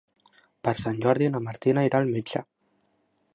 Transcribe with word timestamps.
Per 0.67 0.73
Sant 0.83 0.97
Jordi 1.03 1.27
na 1.35 1.43
Martina 1.49 1.85
irà 1.89 2.01
al 2.05 2.09
metge. 2.17 2.43